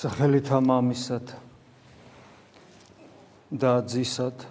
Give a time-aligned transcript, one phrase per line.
[0.00, 1.30] სახელითა მამისად
[3.52, 4.46] და ძისად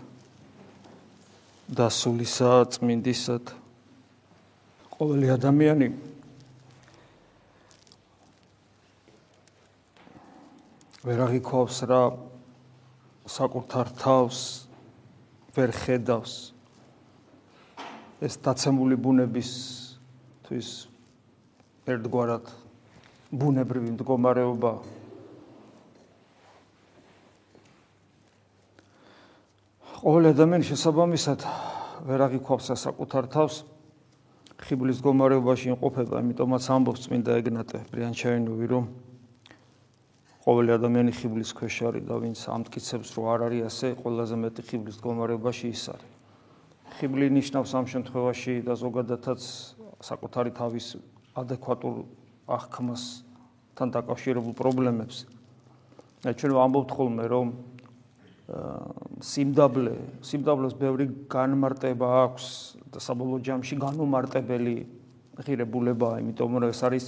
[1.73, 3.49] და სულისა წმინდისად.
[4.93, 5.87] ყოველი ადამიანი
[11.07, 12.03] ვერ აღიქოვს რა
[13.25, 14.43] საკუთარ თავს
[15.57, 16.53] ვერ ხედავს.
[18.21, 19.51] ეს დაცემული ბუნების
[20.45, 20.69] თვის
[21.89, 22.45] ერთგვარად
[23.33, 24.98] ბუნებრივი მდგომარეობაა
[29.99, 31.41] ყოველ ადამიანის შესაბამისად
[32.07, 33.55] ვერ აღიქვავს საკუთარ თავს
[34.63, 38.85] ხიბლის გომარეობაში იმყოფება, იმიტომაც ამბობს წმინდა ეგნატე ბრიანჩაინოვი, რომ
[40.45, 44.97] ყოველი ადამიანი ხიბლის ქვეშ არის და ვინც ამტკიცებს, რომ არ არის ასე, ყველაზე მეტი ხიბლის
[45.03, 46.11] გომარეობაში ის არის.
[46.95, 49.41] ხიბლი ნიშნავს ამ შემთხვევაში და ზოგადადაც
[49.99, 50.87] საკუთარი თავის
[51.35, 51.95] ადეკვატურ
[52.47, 55.27] აღქმასთან დაკავშირებულ პრობლემებს.
[56.23, 57.47] ჩვენ ვამბობთ ხოლმე, რომ
[58.49, 62.45] სიმდაბლე, სიმდაბლეს ბევრი განმარტება აქვს
[62.89, 64.75] და საბოლოო ჯამში განუმარტებელი
[65.45, 67.05] ღირებულებაა, იმიტომ რომ ეს არის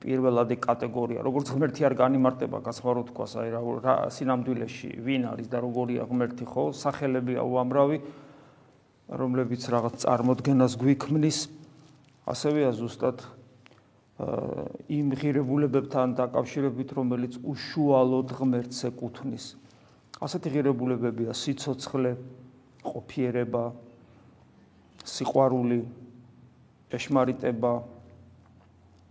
[0.00, 1.20] პირველადი კატეგორია.
[1.20, 3.48] როგორც ღმერთი არ განიმარტება, გასხმარო თქვას, აი
[3.84, 6.72] რა სინამდვილეში ვინ არის და როგორია ღმერთი, ხო?
[6.72, 7.98] სახელებია უამრავი,
[9.12, 11.38] რომლებიც რაღაც წარმოდგენას გვიქმნის.
[12.26, 13.18] ასევეა ზუსტად
[14.88, 19.65] იმ ღირებულებებთან დაკავშირებით, რომელიც უშუალოდ ღმერთს ეკუთვნის.
[20.20, 22.12] ასეთი ღირებულებებია სიцოცხლე,
[22.86, 23.64] ყოფიერება,
[25.04, 25.80] სიყვარული,
[26.96, 27.72] ეშმარიტება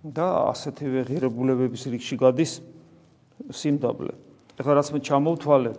[0.05, 2.61] და ასეთივე ღირებულებების რიგში გადის
[3.51, 4.13] სიმდაბლე.
[4.55, 5.71] ეხლა რაც მე ჩამოვთვალე,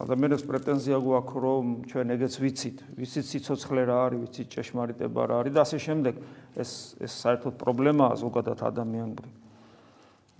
[0.00, 5.52] ადამიანებს პრეტენზია გვაქვს, რომ ჩვენ ეგეც ვიცით, ვიცით სიцოცხლე რა არის, ვიცით ჭეშმარიტება რა არის
[5.52, 6.14] და ასე შემდეგ.
[6.56, 6.70] ეს
[7.04, 9.30] ეს საერთოდ პრობლემაა ზოგადად ადამიანური.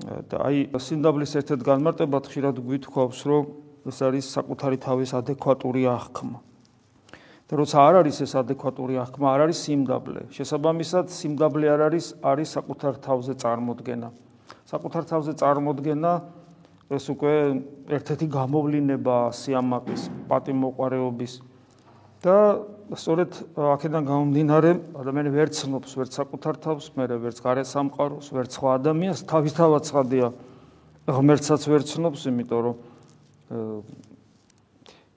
[0.00, 3.44] და აი სიმდაბლის ერთ-ერთ განმარტებად ხშირად გვითხოვს, რომ
[3.91, 6.38] ეს არის საკუთარი თავის ადეკვატური აღქმა.
[7.50, 10.20] და როცა არ არის ეს ადეკვატური აღქმა, არ არის სიმდაბლე.
[10.31, 14.09] შესაბამისად, სიმდაბლე არ არის არის საკუთარ თავზე წარმოქმნა.
[14.70, 16.12] საკუთარ თავზე წარმოქმნა
[16.91, 17.34] ეს უკვე
[17.91, 21.32] ერთ-ერთი გამოვლინება სიამაყის, პატიმოყარეობის
[22.22, 22.37] და
[22.94, 28.70] სწორედ აქედან გამომდინარე, ადამიანი ვერ ცნობს ვერც საკუთარ თავს, მე ვერც გარე სამყაროს, ვერც სხვა
[28.78, 30.26] ადამიანს, თავისთავად ცხადია
[31.06, 32.75] ღმერთსაც ვერ ცნობს, იმიტომ რომ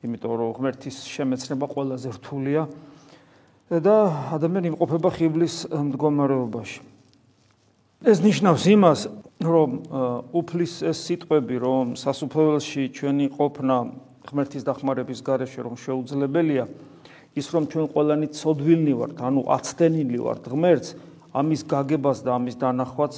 [0.03, 2.65] იმიტომ რომ ღმერთის შემეცნება ყველაზე რთულია
[3.69, 3.95] და
[4.35, 6.79] ადამიანი იმყოფება ხიბლის მდგომარეობაში.
[8.03, 8.99] ეს ნიშნავს იმას,
[9.39, 9.69] რომ
[10.35, 13.75] უფლის ეს სიტყვები, რომ სასუფეველში ჩვენი ყოფნა
[14.27, 16.65] ღმერთის დახმარების გარეშე რომ შეუძლებელია,
[17.39, 20.89] ის რომ ჩვენ ყველანი ცოდვილნი ვართ, ანუ აცდენილი ვართ ღმერთს,
[21.33, 23.13] ამის გაგებას და ამის დანახვაც,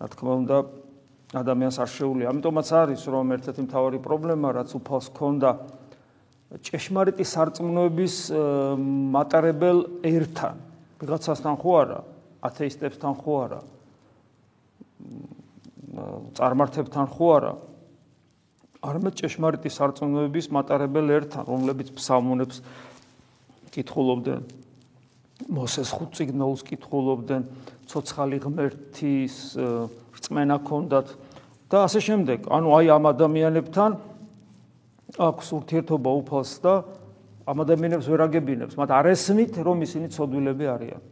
[0.00, 0.56] რა თქმა უნდა,
[1.28, 2.26] ადამიანს არ შეუძლია.
[2.32, 5.50] ამიტომაც არის რომ ერთ-ერთი მთავარი პრობლემა რაც უფალს ქონდა
[6.48, 8.14] ჭეშმარიტი სარწმუნოების
[9.12, 10.56] მატარებელ ერთან.
[10.98, 12.00] ვიღაცასთან ხო არა,
[12.48, 13.60] ათეისტებთან ხო არა.
[16.32, 17.52] წარმართებთან ხო არა.
[18.78, 22.56] არამედ ჭეშმარიტი სარწმუნოების მატარებელ ერთან, რომლებიც ფსალმუნებს
[23.74, 24.42] კითხულობდნენ.
[25.52, 27.42] მოსეს ხუთ ციგნოლს კითხულობდნენ,
[27.86, 29.36] ცოცხალი ღმერთის
[30.18, 31.08] რწმენა ქონდათ
[31.70, 32.50] და ასე შემდეგ.
[32.50, 33.90] ანუ აი ამ ადამიანებთან
[35.16, 36.74] აქვს ურთიერთობა უფალს და
[37.48, 41.02] ამ ადამიანებს ვერ აგებინებს, მათ არ ესმით, რომ ისინი ცოდვილები არიან.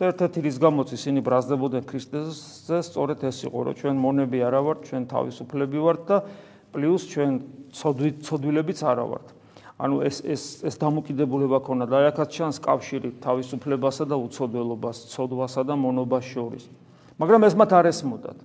[0.00, 4.78] და ერთ-ერთი რის გამოც ისინი ბრაზდებოდნენ ქრისტესზე, სწორედ ეს იყო, რომ ჩვენ მონები არა ვართ,
[4.88, 6.16] ჩვენ თავისუფლები ვართ და
[6.72, 7.32] პლუს ჩვენ
[8.24, 9.26] ცოდვილებიც არა ვართ.
[9.76, 15.74] ანუ ეს ეს ეს დამოკიდებულება ქონდა და აქაც ჩანს კავშირი თავისუფლებასა და უცოდველობას, ცოდვასა და
[15.76, 16.64] მონობას შორის.
[17.20, 18.38] მაგრამ ეს მათ არ ესმოდათ.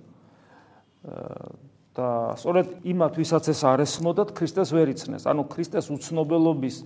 [1.96, 5.24] და სწორედ იმათ ვისაც ეს არ ესმოდათ, ქრისტეს ვერ იცნეს.
[5.24, 6.76] ანუ ქრისტეს უცნობელობის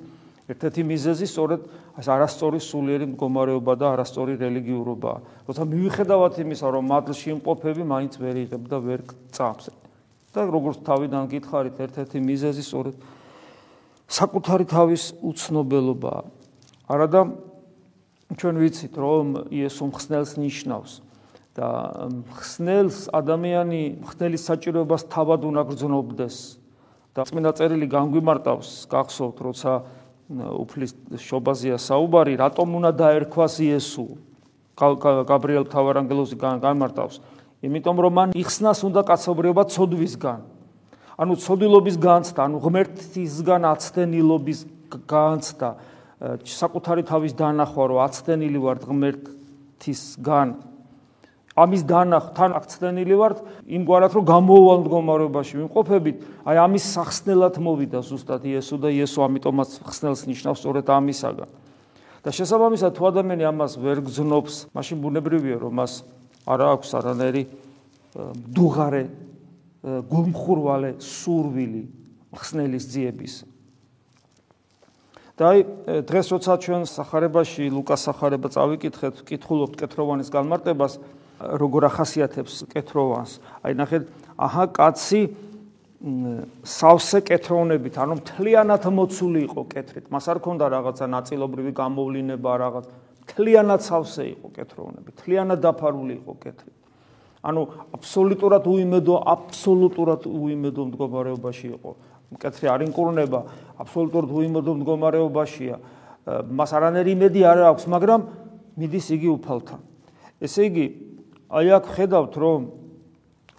[0.50, 1.60] ერთ-ერთი მიზეზი სწორედ
[1.98, 5.18] ეს არასწორი სულიერი მდგომარეობა და არასწორი რელიგიურობაა.
[5.50, 9.00] როცა მივიხედავთ იმისა, რომ მადლში იმყოფები მაინც ვერ იღებ და ვერ
[9.34, 9.66] წამს.
[10.30, 12.94] და როგორც თავიდან გითხარით, ერთ-ერთი მიზეზი სწორედ
[14.06, 16.22] საკუთარი თავის უცნობელობაა.
[16.86, 17.20] არადა
[18.38, 21.09] ჩვენ ვიცით, რომ იესო მხსნელს ნიშნავს
[21.54, 21.68] და
[22.10, 26.36] მხსნელს ადამიანი მხნელის საჭიროებას თავად უნდა გრძნობდეს.
[27.10, 29.72] და წმინდა წერილი განგვიმარტავს, გახსოვთ, როცა
[30.30, 34.06] უფლის შობაზია საუბარი, რატომ უნდა დაერქვას იესო?
[34.78, 37.18] გაბრიელ თავარანგელოზი განმარტავს,
[37.66, 40.40] იმიტომ რომ მან იხსნას უნდა კაცობრიობა ცოდვისგან.
[41.20, 44.60] ანუ ცოდილობის განცდა, ანუ ღმერთისგან აცდენილობის
[45.04, 45.68] განცდა,
[46.46, 50.48] საკუთარი თავის დანახვა, რომ აცდენილი ვარ ღმერთისგან.
[51.60, 53.38] ამის დანახ თან აქცდენილი ვართ
[53.76, 56.16] იმგვარად რომ გამოვალ მდგომარეობაში ვიმყოფებით
[56.48, 61.48] აი ამის სახსნელად მოვიდა ზუსტად იესო და იესო ამიტომაც ხსნელს ნიშნავს სწორედ ამისაგან.
[62.20, 65.92] და შესაბამისად თუ ადამიანი ამას ვერ გძნობს მაშინ ბუნებრივია რომ მას
[66.48, 67.42] არ აქვს არანაირი
[68.50, 69.04] დუღარე
[69.80, 71.82] გულმხურვალე სურვილი
[72.36, 73.34] ხსნელის ძიების.
[75.40, 75.58] და აი
[76.04, 81.00] დღეს როცა ჩვენ სახარებაში ლუკას სახარება წავიკითხეთ, ვკითხულობთ კეთროვანის განმარტებას,
[81.40, 83.32] როგორ ახასიათებს კეთროვანს.
[83.64, 84.02] აი ნახეთ,
[84.36, 85.22] აჰა კაცი
[86.00, 90.04] სავსე კეთროვნებით, ანუ მთლიანად მოცული იყო კეთრით.
[90.08, 92.84] მას არ ქონდა რაღაცა ნაწილობრივი გამოვლინება, რაღაც
[93.24, 96.76] მთლიანად სავსე იყო კეთროვნებით, მთლიანად დაფარული იყო კეთრით.
[97.40, 97.60] ანუ
[97.96, 101.90] აბსოლუტურად უიმედო, აბსოლუტურად უიმედო მდგომარეობაში იყო.
[102.36, 103.40] მკეთრი არ ინკურნება,
[103.80, 105.76] აბსოლუტურად უიმედო მდგომარეობაშია.
[106.48, 108.20] მას არანაირი იმედი არ აქვს, მაგრამ
[108.76, 109.80] მიდის იგი უფალთან.
[110.40, 110.86] ესე იგი,
[111.50, 112.60] აი აქ ხედავთ, რომ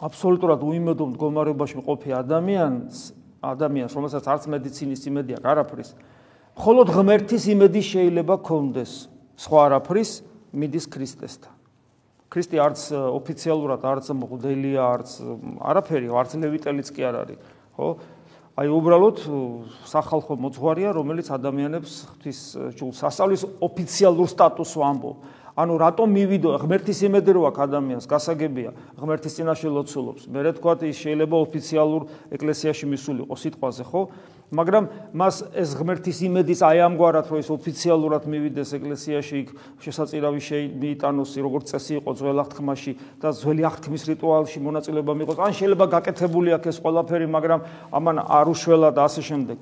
[0.02, 2.98] აბსოლუტურად უიმედო მდგომარეობაში მყოფი ადამიანს,
[3.44, 5.90] ადამიანს, რომელსაც არც მედიცინის იმედი აქვს, არაფრის,
[6.56, 8.92] მხოლოდ ღმერთის იმედი შეიძლება კონდეს,
[9.44, 10.12] სხვა არაფრის
[10.56, 11.54] მიდის ქრისტესთან.
[12.32, 15.10] ქრისტე არც ოფიციალურად არც მღვდელია, არც
[15.60, 17.40] არაფერი, არც ლევიტელიც კი არ არის,
[17.76, 17.88] ხო?
[18.52, 19.18] აი უბრალოდ
[19.88, 22.40] სახალხო მოძღვარია, რომელიც ადამიანებს ღვთის
[22.76, 25.18] ჯულს ასწავლის ოფიციალურ სტატუსს ვამბობ.
[25.56, 30.21] ანუ რატომ მივიდო ღმერთის იმედი რო აქვს ადამიანს, გასაგებია, ღმერთის წინაშე ლოცულობს.
[30.31, 32.01] მე რა თქვა, ის შეიძლება ოფიციალურ
[32.31, 34.01] ეკლესიაში მისულიყო სიტყვაზე, ხო?
[34.51, 39.50] მაგრამ მას ეს ღმერთის იმედის აი ამგვარად რომ ეს ოფიციალურად მივიდეს ეკლესიაში იქ
[39.80, 42.94] შესაძირავი შეიტანოს როგორც წესი იყო ძველ აღთქმაში
[43.24, 47.59] და ძველი აღთქმის რიტუალში მონაწილეობა მიიღოს ან შეიძლება გაკეთებული აქ ეს ყველაფერი მაგრამ
[47.95, 49.57] ამან არ უშველა და ასე შემდეგ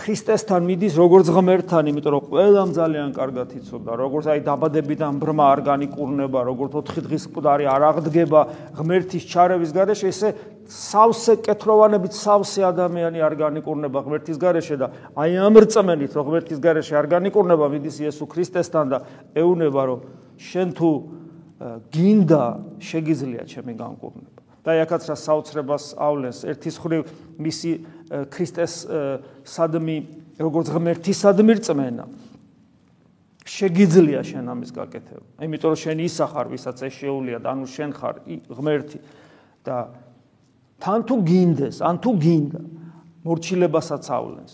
[0.00, 5.60] ქრისტესთან მიდის როგორც ღმერთთან, იმიტომ რომ ყველამ ძალიან კარგად იცოდა, როგორც აი დაბადებიდან ბრმა არ
[5.68, 8.40] განიკურნება, როგორც 4 დღის მკვდარი არ აღდგება
[8.80, 10.28] ღმერთის ჩარევის გარეშე, ესე
[10.70, 14.86] სავსე კეთროვანებით სავსე ადამიანი არ განიკურნება ღმერთის გარეშე და
[15.18, 18.98] აი ამ რწმენით რომ ღმერთის გარეშე არ განიკურნება მიდის იესო ქრისტესთან და
[19.34, 20.00] ეუნება რომ
[20.38, 20.90] შენ თუ
[21.90, 22.44] გინდა
[22.78, 27.02] შეგიძლია ჩემი განკურნება და აქაც რა საოცრებას ავლენს ერთის ხრივ
[27.40, 27.70] მისი
[28.32, 28.74] ქრისტეს
[29.44, 29.96] სადმი
[30.40, 32.04] როგორც ღმერთის სადმი რწმენა
[33.50, 35.26] შეგიძლია შენ ამის გაკეთება.
[35.42, 38.16] იმიტომ რომ შენ ისახარ, ვისაც ეს შეუულია, ანუ შენ ხარ
[38.46, 38.98] ღმერთი
[39.66, 39.76] და
[40.80, 42.60] თან თუ გინდეს, ან თუ გინდა,
[43.26, 44.52] მორჩილებასაც ავლენს.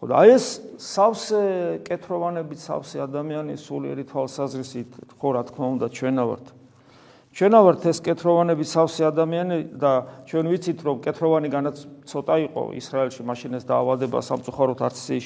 [0.00, 0.44] ხო და ეს
[0.80, 1.42] სავსე
[1.86, 4.90] კეთროვანებით სავსე ადამიანი სულიერი თვალსაზრისით,
[5.20, 6.46] ხო რა თქმა უნდა ჩვენა ვართ.
[7.34, 9.92] ჩვენა ვართ ეს კეთროვანებით სავსე ადამიანი და
[10.30, 15.18] ჩვენ ვიცით რომ კეთროვანი განაც ცოტა იყო ისრაელში მაშინ ეს დაავადება სამწუხაროდ არც ისე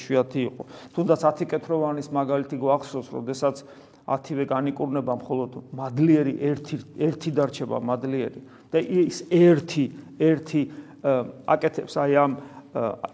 [0.49, 0.63] იყო.
[0.97, 3.61] თუნდაც 10 კეთროვანის მაგალითი გვახსოვს, როდესაც
[4.09, 8.41] 10-ვე განიკურნება მხოლოდ მადლიერი ერთი ერთი დარჩება მადლიერი
[8.73, 9.85] და ის ერთი
[10.17, 10.61] ერთი
[11.45, 12.31] აკეთებს აი ამ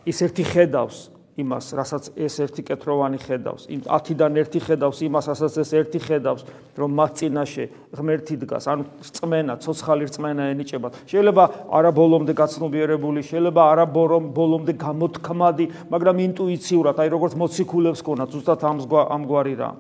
[0.08, 0.98] ის ერთი ხედავს
[1.36, 6.46] იმას, რასაც ეს ერთი კეთროვანი ხედავს, იმ 10-დან ერთი ხედავს იმას, რასაც ეს ერთი ხედავს,
[6.80, 10.88] რომ მათ წინაშე ღმერთი დგას, ანუ რწმენა, ცოცხალი რწმენა ენიჭება.
[11.12, 11.44] შეიძლება
[11.76, 13.86] არა ბოლომდე გაცნობიერებული, შეიძლება არა
[14.32, 19.72] ბოლომდე გამოთქმადი, მაგრამ ინტუიციურად, აი როგორც მოციქულებს ქონათ, ზუსტად ამგვარი რა.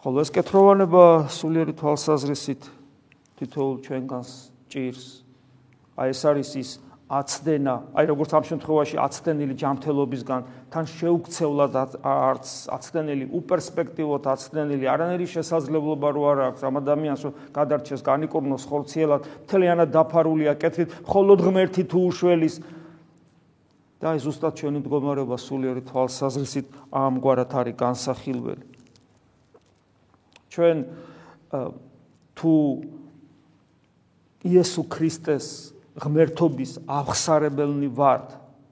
[0.00, 2.62] ხოლო ეს კეთროვანება სულიერი თვალსაზრისით
[3.36, 4.30] თითოეულ ჩვენგანს
[4.72, 5.04] ჭირს.
[6.00, 6.70] აი ეს არის ის
[7.10, 11.74] აცდენა, აი როგორც ამ შემთხვევაში აცდენილი ჯანმრთელობისგან თან შეუქცევლად
[12.06, 19.26] არც აცდენილი უპერსპექტივოთ აცდენილი არანაირი შესაძლებლობა რო არ აქვს ამ ადამიანს რომ გადარჩეს განიკურნოს ხორციელად,
[19.26, 22.54] მთლიანად დაფარულია კეთრით, მხოლოდ ღმერთი თუ უშველის
[23.98, 28.64] და აი ზუსტად ჩვენი მდგომარეობა სულიერი თვალსაზრისით ამგვარად არის განსახილველი.
[30.54, 30.76] ჩვენ
[32.38, 32.54] თუ
[34.46, 38.28] იესო ქრისტეს ღმერთობის აღსარებელნი ვართ.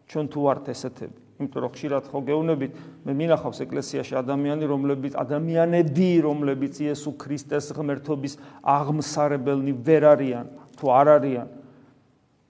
[0.09, 1.19] ჩვენ თუ ვართ ესეთები.
[1.39, 2.73] იმიტომ რომ ხშირად ხო გეუბნებით
[3.07, 8.35] მე მინახავს ეკლესიაში ადამიანი რომლებიც ადამიანები რომლებიც იესო ქრისტეს ღმერთობის
[8.67, 11.47] აღმსარებელნი ვერ არიან თუ არ არიან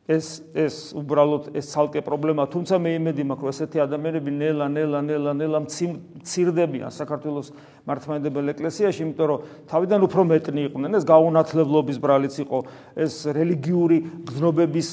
[0.08, 5.00] ეს ეს უბრალოდ ეს ცალკე პრობლემა, თუმცა მე იმედი მაქვს, რომ ესეთი ადამიანები ნელა ნელა
[5.04, 7.52] ნელა ნელა მცირდებიან საქართველოს
[7.88, 12.58] მართლმადიდებელ ეკლესიაში, იმიტომ რომ თავიდან უფრო მეტნი იყვნენ, ეს გაუნათლებლობის ბრალიც იყო,
[13.04, 13.98] ეს რელიგიური
[14.28, 14.88] გზნობების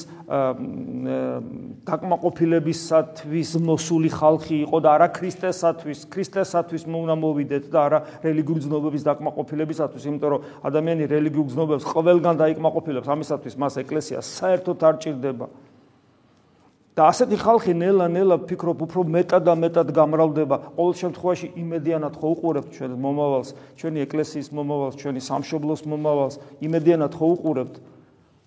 [1.86, 10.02] დაკმაყოფილებისათვის მოსული ხალხი იყო და არა ქრისტესათვის, ქრისტესათვის უნდა მოვიდეთ და არა რელიგიური გზნობების დაკმაყოფილებისათვის,
[10.08, 15.46] იმიტომ რომ ადამიანი რელიგიურ გზნობებს ყველგან დაიკმაყოფილებს, ამისათვის მას ეკლესია საერთოდ არ ჭირდება.
[16.96, 20.56] და ასეთი ხალხი ნელა-ნელა ფიქრობ უფრო მეტად და მეტად გამრავლდება.
[20.80, 26.34] ყოველ შემთხვევაში იმედიანად ხო უყურებთ ჩვენ მომავალს, ჩვენი ეკლესიის მომავალს, ჩვენი სამშობლოს მომავალს,
[26.64, 27.74] იმედიანად ხო უყურებთ.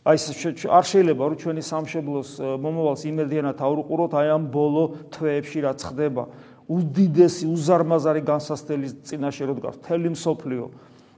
[0.09, 0.17] აი
[0.65, 6.23] არ შეიძლება რომ ჩვენი სამშობლოს მომავალს იმედიანად აუყუროთ აი ამ ბოლო თვეებში რაც ხდება.
[6.69, 10.65] უდიდესი უზარმაზარი განსასწრების წინაშე რო დგას თელი მსოფლიო.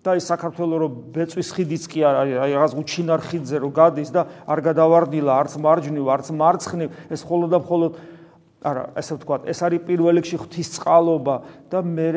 [0.02, 4.10] და ის საქართველოს რო ბეწვის ხიდიც კი არ არის, აი რაღაც უჩინარ ხიდზე რო გადის
[4.10, 7.88] და არ გადავარდილა არც მარჯვნივ, არც მარცხნივ, ეს ხოლო და ხოლო
[8.66, 11.36] არა, ესე ვთქვათ, ეს არის პირველ რიგში ღვთისწყალობა
[11.70, 12.10] და მე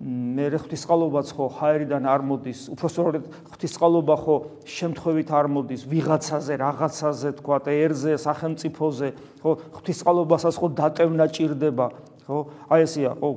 [0.00, 7.30] მე ღვთისყალობაც ხო ჰაერიდან არ მოდის, უფრო სწორედ ღვთისყალობა ხო შემთხვევით არ მოდის, ვიღაცაზე, რაღაცაზე
[7.36, 9.08] თქვა, ერზე, სახელმწიფოზე,
[9.44, 11.86] ხო ღვთისყალობასაც ხო დატევნა ჭირდება,
[12.30, 12.40] ხო?
[12.70, 13.30] აი ესია, ხო,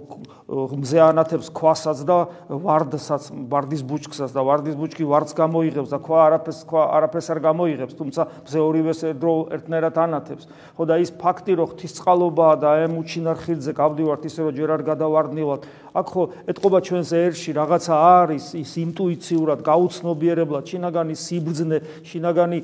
[0.77, 6.59] მზე ანათებს ქვასაც და ვარდსაც, ვარდის ბუჩქსაც და ვარდის ბუჩქი ვარდს გამოიღებს და ქვა არაფერს,
[6.69, 10.45] ქვა არაფერს არ გამოიღებს, თუმცა მზე ორივეს დრო ერთნაირად ანათებს.
[10.77, 14.81] ხო და ის ფაქტი, რომ ღვთისწყალობაა და აი მუჩინარ ხილზე გავდივართ ისე რომ ჯერ არ
[14.93, 15.61] გადავარდნილად.
[15.97, 16.23] აქ ხო
[16.53, 22.59] ეთყობა ჩვენს ერში რაღაცა არის ის ინტუიციურად გაუცნობიერებლად, შინაგანი სიბრძნე, შინაგანი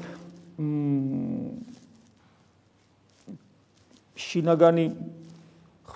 [0.59, 1.69] მ
[4.19, 4.86] შინაგანი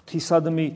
[0.04, 0.68] ღვთისადმი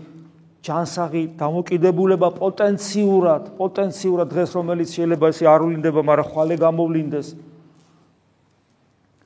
[0.64, 7.28] ჯანსაღი დამოკიდებულება პოტენციურად, პოტენციურად დღეს რომელიც შეიძლება ესე არ ულინდება, მაგრამ ხვალე გამოვლინდეს.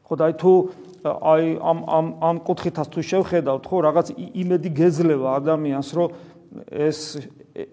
[0.05, 0.53] ხო და აი თუ
[1.01, 6.09] აი ამ ამ ამ კუთხითაც თუ შევხედავთ, ხო, რაღაც იმედი გეძლევა ადამიანს, რომ
[6.69, 6.99] ეს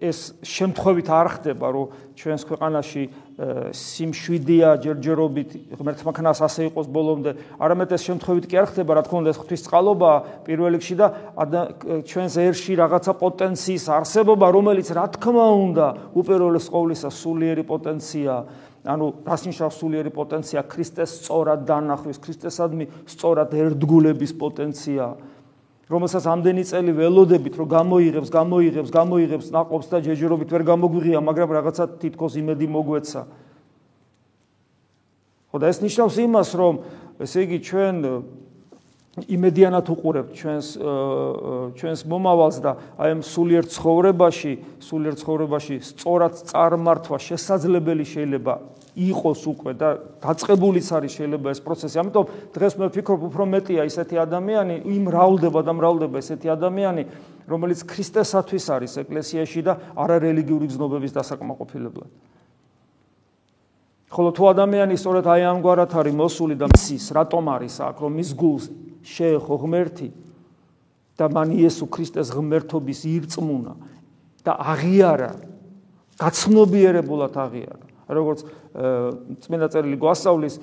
[0.00, 1.86] ეს შემთხვევით არ ხდება, რომ
[2.18, 3.02] ჩვენს ქვეყანაში
[3.70, 7.30] სიმშვიდეა ჯერჯერობით ღმერთმა ქნას ასე იყოს ბოლომდე.
[7.62, 10.10] არამედ ეს შემთხვევით კი არ ხდება რა თქმა უნდა ეს ღვთის წყალობა
[10.42, 11.06] პირველ რიგში და
[12.02, 15.86] ჩვენს ერში რაღაცა პოტენციის არსებობა რომელიც რა თქმა უნდა
[16.18, 18.34] უპირველეს ყოვლისა სულიერი პოტენცია
[18.88, 25.06] ანუ რას ნიშნავს სულიერი პოტენცია ქრისტეს სწორად დანახვის ქრისტესადმი სწორად ერთგულების პოტენცია
[25.88, 31.84] რომელსაც ამდენი წელი ველოდებით, რომ გამოიღებს, გამოიღებს, გამოიღებს, ناقობს და ჯერჯერობით ვერ გამოგვიღია, მაგრამ რაღაცა
[31.96, 33.22] თითქოს იმედი მოგვეცა.
[35.48, 36.74] ხო და ეს ნიშნავს იმას, რომ
[37.24, 37.94] ესე იგი ჩვენ
[39.26, 40.66] იმედიანად უყურებთ ჩვენს
[41.78, 48.54] ჩვენს მომავალს და აი ამ სულიერ ცხოვრებაში, სულიერ ცხოვრებაში სწორად წარმართვა შესაძლებელი შეიძლება
[48.98, 51.96] იყოს უკვე და დაწყებულიც არის შეიძლება ეს პროცესი.
[52.02, 57.02] ამიტომ დღეს მე ვფიქრობ უფრო მეტია ისეთი ადამიანი, იმ რაულდება და მრავლდება ესეთი ადამიანი,
[57.46, 62.10] რომელიც ქრისტესათვის არის ეკლესიაში და არარელიგიური გზნობების დასაკმაყოფილებლად.
[64.08, 68.30] ხოლო თუ ადამიანი სწორედ აი ამგვარად არის მოსული და მის რატომ არის აქ, რომ მის
[68.38, 68.64] გულს
[69.04, 70.08] შეეხო ღმერთი
[71.18, 73.72] და მან იესო ქრისტეს ღმერთობის ირწმუნა
[74.48, 75.32] და აღიარა
[76.18, 78.44] გაცნობიერებულად აღიარა როგორც
[79.44, 80.54] წმინდა წერილი გვასწავლის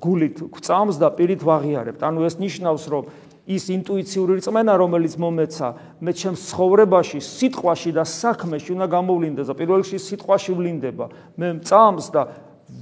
[0.00, 2.00] გულით გვწამს და პირით ვაღიარებთ.
[2.00, 3.04] ანუ ეს ნიშნავს, რომ
[3.50, 5.68] ის ინტუიციური რწმენა, რომელიც მომეცა
[6.00, 11.06] მე ჩემს ცხოვრებაში, სიტყვაში და საქმეში უნდა გამოვლინდეს და პირველ რიგში სიტყვაში ვლინდება.
[11.36, 12.22] მე მწამს და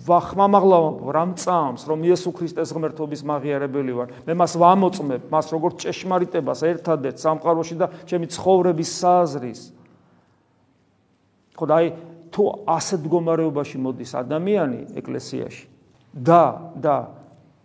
[0.08, 4.08] ვახმამაღლავ რამ წამს, რომ იესო ქრისტეს ღმერთობის მაღიარებელი ვარ.
[4.24, 9.60] მე მას ვამოწმებ, მას როგორც ჭეშმარიტებას ერთადერთ სამყაროში და ჩემი ცხოვრების საზრის.
[11.58, 11.86] ხო და აი
[12.30, 15.64] თუ ასეთ მდგომარეობაში მოდის ადამიანი ეკლესიაში
[16.14, 16.42] და
[16.78, 16.96] და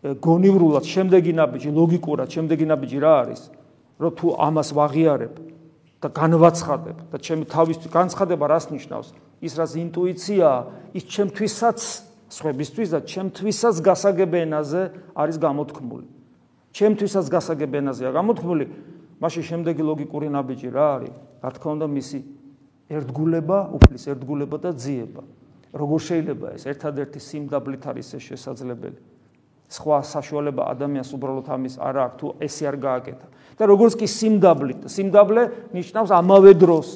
[0.04, 3.42] გონივრულად შემდეგი ნაბიჯი ლოგიკურად შემდეგი ნაბიჯი რა არის
[4.02, 5.34] რომ თუ ამას ვაღიარებ
[6.04, 9.08] და განვაცხადებ და ჩემი თავისთვის განცხადება რას ნიშნავს
[9.46, 10.48] ის რაც ინტუიცია
[10.98, 11.80] ის ჩემთვისაც
[12.34, 14.82] სხვებისთვის და ჩემთვისაც გასაგებენაზე
[15.14, 16.06] არის გამოთქმული
[16.74, 18.66] ჩემთვისაც გასაგებენაზეა გამოთქმული
[19.22, 21.14] მაშინ შემდეგი ლოგიკური ნაბიჯი რა არის
[21.44, 22.20] რა თქმა უნდა მისი
[22.92, 25.24] ერთგულება, უფლის ერთგულება და ძიება.
[25.74, 29.00] როგორ შეიძლება ეს ერთადერთი სიმდაბლით არის ეს შესაძლებელი?
[29.74, 33.28] სხვა საშუალება ადამიანს უბრალოდ ამის არ აქვს თუ ესე არ გააკეთა.
[33.58, 36.88] და როგორც კი სიმდაბლით, სიმდაბლე ნიშნავს ამავე დროს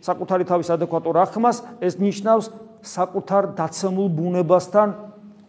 [0.00, 2.46] საკუთარი თავის ადეკვატურ ახმას, ეს ნიშნავს
[2.82, 4.88] საკუთარ დაცემულ ბუნებასთან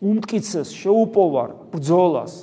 [0.02, 2.34] უმტკიცეს, შეუპოვარ ბრძოლას.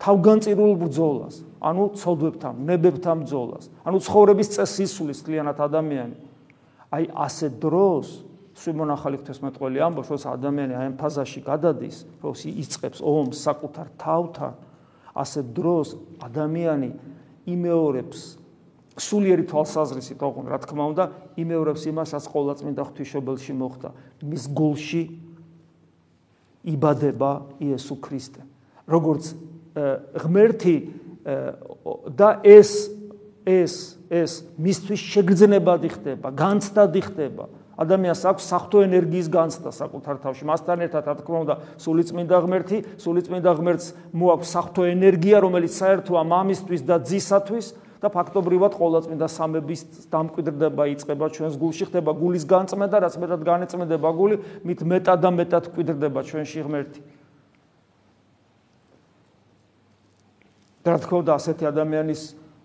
[0.00, 6.16] თავგანწირულ ბრძოლას, ანუ ცოდვებთან, ნებებთან ბრძოლას, ანუ ცხოვრების წესისulis კლიენად ადამიანი.
[6.90, 8.24] აი ასე დროს
[8.56, 14.52] სიმონ ახალი ღვთისმეტყველი ამბობს, რომ ადამიანი აი ამ ფაზაში გადადის, რომ იწყებს ომს საკუთარ თავთან,
[15.14, 15.88] ასე დროს
[16.22, 16.90] ადამიანი
[17.44, 18.39] იმეორებს
[18.98, 21.04] სულიერი თვალსაზრისით, ოღონ რა თქმა უნდა,
[21.38, 23.88] იმეორებს იმას, რაც ყოვლადწმინდა ღვთისმშობელში მოხდა.
[24.26, 25.02] მის გულში
[26.64, 27.30] იბადება
[27.62, 28.42] იესო ქრისტე.
[28.90, 29.24] როგორც
[30.18, 30.76] ღმერთი
[32.10, 32.90] და ეს
[33.46, 33.74] ეს
[34.10, 37.44] ეს მისთვის შეგრძნებადი ხდება, განცდადი ხდება.
[37.80, 40.44] ადამიანს აქვს საფრთხო ენერგიის განცდა საკუთარ თავში.
[40.44, 46.82] მასთან ერთად, რა თქმა უნდა, სულიწმინდა ღმერთი, სულიწმინდა ღმერთს მოაქვს საფრთხო ენერგია, რომელიც საერთოა მამისთვის
[46.84, 47.66] და ძისათვის
[48.00, 54.36] და ფაქტობრივად ყოვლადწმინდა სამების დამკვიდრდება იწება ჩვენს გულში, ხდება გულის განწმენდა, რაც მეტად განეწმენდება გული,
[54.64, 57.00] მით მეტად და მეტად კვიდრდება ჩვენში ღმერთი.
[60.80, 62.20] და თქმა უნდა, ასეთი ადამიანის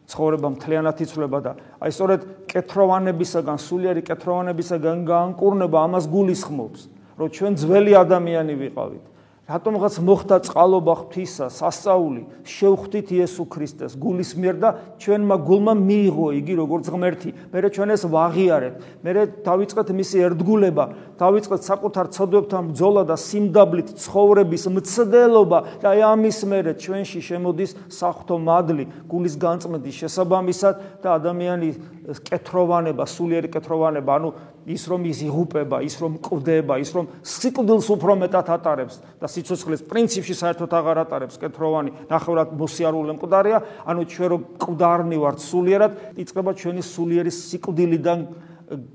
[0.07, 1.51] ცხოვრება მთლიანად იცვლება და
[1.83, 6.81] აი სწორედ კეთროვანებისაგან, სულიერი კეთროვანებისაგან განკურნება ამას გულისხმობს,
[7.19, 9.03] რომ ჩვენ ძველი ადამიანი ვიყავით.
[9.45, 16.53] რატომღაც მოხდა წყალობა ღვთისა, სასწაული, შევხვდით იესო ქრისტეს გულის მიერ და ჩვენმა გულმა მიიღო იგი
[16.65, 17.29] როგორც ღმერთი.
[17.53, 18.75] მერე ჩვენ ეს ვაღიარეთ.
[19.05, 20.85] მერე დავიწყეთ მისი ერთგულება,
[21.21, 28.35] დავიწყეთ საკუთარ ცოდვებთან ბრძოლა და სიმდაბლით ცხოვრების მცდელობა და აი ამის მერე ჩვენში შემოდის საფრთხო
[28.41, 30.75] მადლი გულის განწმენდის შესაბამისად
[31.05, 31.77] და ადამიანის
[32.25, 34.29] კეთროვანება, სულიერი კეთროვანება, ანუ
[34.65, 39.85] ის რომ ის იღუპება, ის რომ კვდება, ის რომ სიკვდილს უფრო მეტად ატარებს და სიცოცხლის
[39.85, 46.51] პრინციპში საერთოდ აღარ ატარებს კეთროვანი, ნახევრად მოსიარულე მკვდარია, ანუ ჩვენ რომ კვდარნი ვართ სულიერად, იწყება
[46.57, 48.19] ჩვენი სულიერი სიკვდილიდან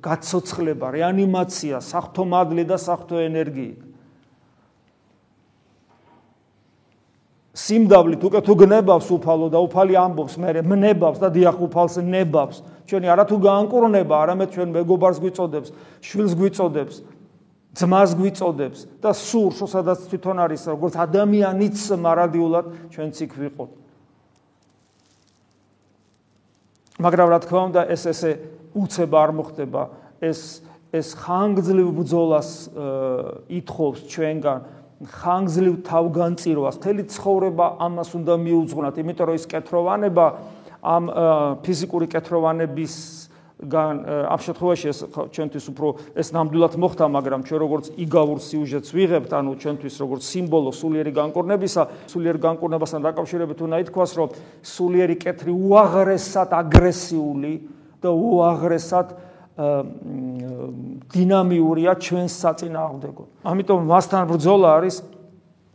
[0.02, 3.89] გაცოცხლება, რეანიმაცია, საფრთხო მადლი და საფრთხო ენერგიით.
[7.70, 12.58] სიმდაბლით უკვე თუ გნებავს უფალო და უფალი ამბობს მე მნებავს და დიახ უფალს ნებავს
[12.90, 15.70] ჩვენი არა თუ გაანკურნება არამედ ჩვენ მეგობარს გვიწოდებს
[16.02, 16.96] შვილს გვიწოდებს
[17.70, 23.70] ძმას გვიწოდებს და სურს სადაც თვითონ არის როგორც ადამიანიც მარადიულად ჩვენც იქ ვიყოთ.
[26.98, 28.30] მაგრამ რა თქმა უნდა ეს ესე
[28.74, 29.82] უცებ არ მოხდება.
[30.20, 32.50] ეს ეს ხანგრძლივ ბრძოლას
[33.46, 34.58] ითხოვს ჩვენგან
[35.00, 40.26] ხანგრძლივ თავგანწირვას, მთელი ცხოვრება ამას უნდა მიუძღვნათ, იმიტომ რომ ის კეთროვანება
[40.80, 41.04] ამ
[41.64, 42.94] ფიზიკური კეთროვანების
[43.60, 43.96] გან
[44.28, 44.98] ამ შემთხვევაში ეს
[45.36, 50.70] ჩვენთვის უფრო ეს ნამდვილად მოხდა, მაგრამ ჩვენ როგორც იგავურ სიუჟეტს ვიღებთ, ანუ ჩვენთვის როგორც სიმბოლო
[50.72, 54.28] სულიერი განკურნებისა, სულიერ განკურნებასთან დაკავშირებით უნდა ითქვას, რომ
[54.64, 57.52] სულიერი კეთრი უაღრესად აგრესიული
[58.00, 59.06] და უაღრესად
[61.10, 63.24] დინამიურია ჩვენს საწინააღმდეგო.
[63.44, 64.96] ამიტომ მასთან ბრძოლა არის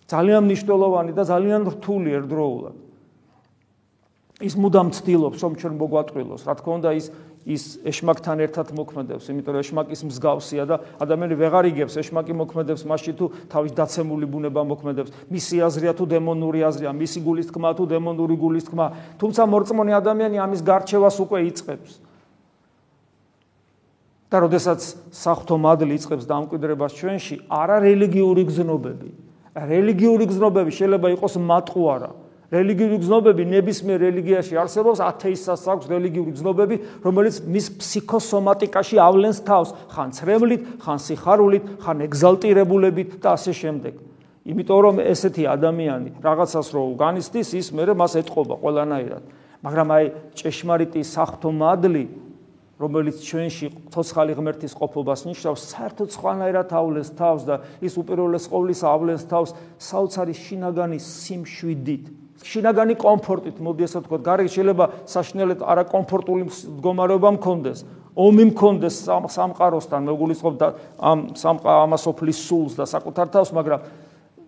[0.09, 2.75] ძალიან მნიშვნელოვანი და ძალიან რთული ერთდროულად.
[4.43, 6.41] ის მუდამ ცდილობს, რომ ჩვენ მოგვატყილოს.
[6.43, 7.05] რა თქმა უნდა, ის
[7.45, 13.13] ის ეშმაკთან ერთად მოქმედებს, იმიტომ რომ ეშმაკის მსგავსია და ადამიანი ვეღარ იგებს ეშმაკი მოქმედებს მასში
[13.13, 15.13] თუ თავის დაცემული ბუნება მოქმედებს.
[15.29, 18.85] მისი აზრია თუ დემონური აზრია, მისი გულის თქმა თუ დემონური გულის თქმა,
[19.21, 21.91] თუმცა მორწმუნე ადამიანი ამის გარჩევას უკვე იწყებს.
[24.35, 24.83] და როდესაც
[25.15, 29.09] საფრთხო მადლი იწყებს დამკვიდრებას ჩვენში, არა რელიგიური გზნობები.
[29.55, 32.09] რელიგიური გზნობები შეიძლება იყოს მატყუარა.
[32.51, 36.75] რელიგიური გზნობები ნებისმიერ რელიგიაში არსებობს, ათეისტსაც აქვს რელიგიური გზნობები,
[37.07, 43.93] რომელიც მის ფსიქოსომატიკაში ავლენს თავს, ხან ცრემლით, ხან სიხარულით, ხან ეგზალტირებულებით და ასე შემდეგ.
[44.45, 49.23] იმიტომ რომ ესეთი ადამიანი რაღაცას რო განიცდის, ის მე მას ეთყობა ყველანაირად.
[49.65, 50.05] მაგრამ აი
[50.37, 52.03] ჭეშმარიტი საფრთხო მადლი
[52.75, 59.23] რომელიც ჩვენში ცოცხალი ღმერთის ყოფობას ნიშნავს, საერთოდ სხვანაირად ავლენს თავს და ის უპირველეს ყოვლისა ავლენს
[59.31, 62.05] თავს საოცარი შინაგანი სიმშვიდით.
[62.45, 67.79] შინაგანი კომფორტით, მოდი ასე ვთქვათ, გარეგ შეიძლება საშინელად არაკომფორტული მდგომარეობა მქონდეს,
[68.15, 70.67] ომი მქონდეს სამყაროსთან, მეგულისხმობ და
[70.99, 73.79] ამ სამყა ამასოფლის სულს და საკუთარ თავს, მაგრამ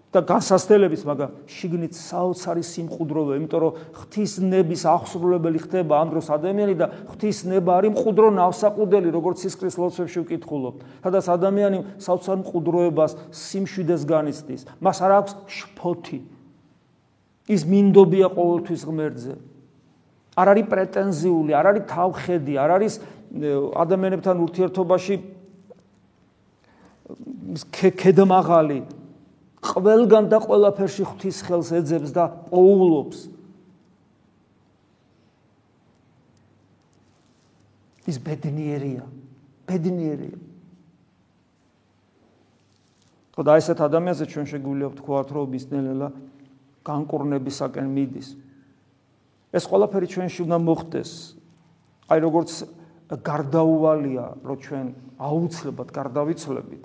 [0.07, 6.87] და განსასწრებით, მაგრამ შიგნით საოცარი სიმყუდროა, იმიტომ რომ ღვთისნების აღსრულებელი ხდება ამ დროს ადამიანი და
[7.11, 10.75] ღვთისნება არის მყუდრო ნავსაყუდელი, როგორც სისკრის ლოცვებში ვკითხულობ.
[11.03, 14.61] სადაც ადამიანი საოცარ მყუდროებას, სიმშვიდეს განიცდის.
[14.79, 16.19] მას არ აქვს შფოთი.
[17.47, 19.33] ის მინდობია ყოველთვის ღმერთზე.
[20.37, 22.93] არ არის პრეტენზიული, არ არის თავხედი, არ არის
[23.75, 25.15] ადამიანებთან ურთიერთობაში
[27.71, 28.79] ქედმაღალი
[29.63, 33.37] ყველგან და ყველაფერში ღვთის ხელს ეძებს და პოულობს.
[38.07, 39.03] ის ბედნიერია.
[39.67, 40.37] ბედნიერია.
[43.35, 46.09] ხოდა ესეთ ადამიანზე ჩვენ შეგვიძლია ვთქვათ, რომ ის ნელ-ნელა
[46.87, 48.27] განკურნებისაკენ მიდის.
[49.53, 51.11] ეს ყველაფერი ჩვენში უნდა მოხდეს.
[52.07, 52.51] აი როგორც
[53.11, 54.85] გარდაუვალია, რომ ჩვენ
[55.19, 56.83] აუცილებლად გარდავიცვლებით.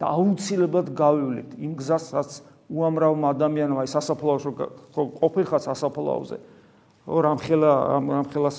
[0.00, 2.30] და აუცილებლად გავივლით იმ გზას, რაც
[2.70, 4.50] უამრავ ადამიანმა აი სასაფლაოზე
[4.96, 6.36] ყოფილხარ სასაფლაოზე.
[6.40, 6.59] ხო
[7.10, 8.50] რამხელა რამხელა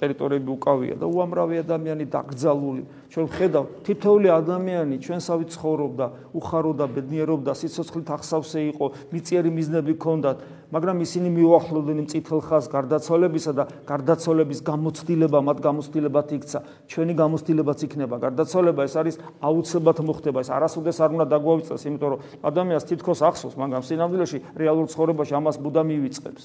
[0.00, 2.82] ტერიტორიები უკავია და უამრავი ადამიანი დაკრძალული
[3.14, 10.38] ჩვენ ხედავ თითოეული ადამიანი ჩვენსავით ცხოვრობდა უხაროდა ბედნიერობდა სიცოცხლით ახსავსე იყო მიწიერი მიზნები ჰქონდათ
[10.74, 16.58] მაგრამ ისინი მიუახლოვდნენ წითელ ხაზს გარდაცვალებისა და გარდაცვალების გამოცდილება მათ გამოცდილებად იქცა.
[16.90, 18.16] ჩვენი გამოცდილებაც იქნება.
[18.26, 20.38] გარდაცვალება ეს არის აუცილებლად მოხდება.
[20.42, 25.56] ეს არასოდეს არ უნდა დაგვავიწყდეს იმიტომ რომ ადამიანს თითქოს ახსოვს მაგრამ სინამდვილეში რეალურ ცხოვრებაში ამას
[25.62, 26.42] ბუდა მივიწყებს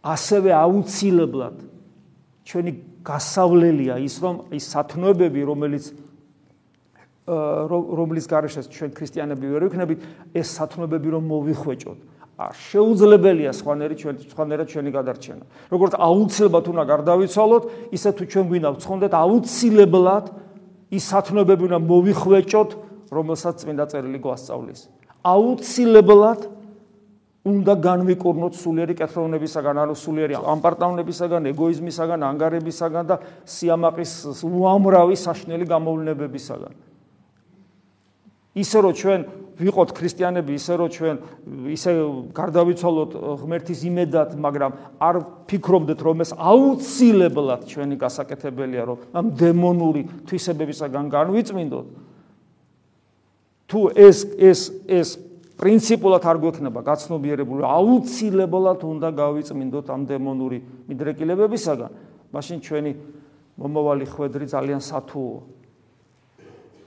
[0.00, 1.56] ასევე აუცილებლად
[2.48, 2.72] ჩვენი
[3.04, 5.84] გასავლელია ის რომ ის სათნოებები რომელიც
[7.30, 10.00] რომლის გარეშეც ჩვენ ქრისტიანები ვერ ვიქნებით
[10.34, 11.98] ეს სათნოებები რომ მოვიხვეჭოთ.
[12.40, 15.44] არ შეუძლებელია სხვანაირი ჩვენ სხვანაირად ჩვენი გადარჩენა.
[15.68, 20.24] როგორც აუცილებლად უნდა გარდავიცვალოთ ისე თუ ჩვენ გვინდა ვცხონდეთ აუცილებლად
[20.96, 22.70] ის სათნოებები უნდა მოვიხვეჭოთ
[23.12, 24.80] რომელსაც წმინდა წერილი გვასწავლის.
[25.20, 26.40] აუცილებლად
[27.40, 33.16] უნდა განვიკურნოთ სულიერი კეთილონებისაგან, ანუ სულიერი ამპარტავნებისაგან, ეგოიზმისაგან, ანგარებისაგან და
[33.48, 34.12] სიამაყის
[34.44, 36.74] უამრავი საშნელი გამოვლენებებისაგან.
[38.60, 39.20] ისე რომ ჩვენ
[39.60, 41.16] ვიყოთ ქრისტიანები, ისე რომ ჩვენ
[41.70, 41.90] ისე
[42.34, 45.16] გარდავიცვალოთ ღმერთის იმედად, მაგრამ არ
[45.48, 51.86] ფიქრობდეთ რომ ეს აუცილებლად ჩვენი გასაკეთებელია, რომ ამ დემონური თვისებებისაგან განვიწმინდოთ.
[53.70, 55.08] თუ ეს ეს ეს
[55.60, 61.90] პრინციპულად არ გვექნება გაცნობიერებული აუცილებლად უნდა გავიწმინდოთ ამ დემონური მიდრეკილებებისაგან.
[62.32, 62.92] მაშინ ჩვენი
[63.60, 65.36] მომავალი ხვედრი ძალიან სათუო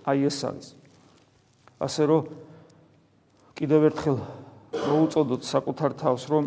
[0.10, 0.68] აი ეს არის.
[1.78, 2.22] ასე რომ
[3.54, 4.18] კიდევ ერთხელ
[4.74, 6.44] მოუწოდოთ საკუთარ თავს რომ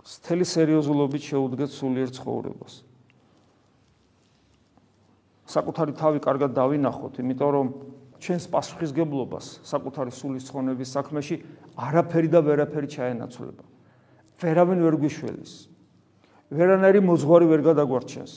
[0.00, 2.74] მთელი სერიოზულობით შეუდგეთ სულიერ ცხოვრებას.
[5.52, 7.66] საკუთარი თავი კარგად დავინახოთ იმიტომ რომ
[8.20, 11.36] ჩვენს პასუხისგებლობას საკუთარი სულის ცხონების საქმეში
[11.74, 13.64] არაფერი და ვერაფერი ჩაენაცვლება.
[14.40, 15.52] ვერავინ ვერ გვიშველის.
[16.54, 18.32] ვერანაირი მოძღვარი ვერ გადაგვარჩენს.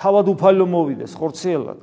[0.00, 1.80] თავად უფალო მოვიდეს ხორციელად.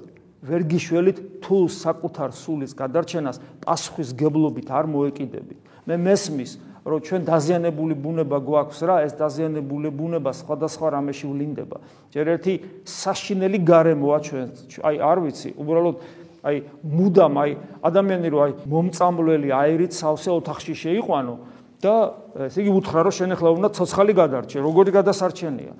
[0.47, 5.59] ვერ გიშველით თუ საკუთარ სულის გადარჩენას პასუხისგებლობით არ მოეკიდებით.
[5.87, 6.51] მე მესმის,
[6.87, 11.77] რომ ჩვენ დაზიანებული ბუნება გვაქვს რა, ეს დაზიანებული ბუნება სხვადასხვა რამეში ვლინდება.
[12.15, 12.53] ჯერ ერთი
[12.87, 14.47] საშინელი გარემოა ჩვენ,
[14.87, 15.95] აი არ ვიცი, უბრალოდ
[16.47, 16.57] აი
[16.87, 17.51] მუდამ აი
[17.89, 21.35] ადამიანი რო აი მომწამვლელი აერით სავსე ოთახში შეიყვანო
[21.83, 21.93] და
[22.47, 25.73] ესე იგი უთხრა რომ შენ ახლა უნდა ცოცხალი გადარჩე როგორი გადასარჩენია?